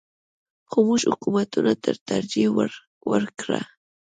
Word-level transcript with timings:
خو 0.69 0.77
موږ 0.87 1.01
حکومتونو 1.11 1.73
ته 1.83 1.91
ترجیح 2.09 2.49
ورکړه. 3.11 3.61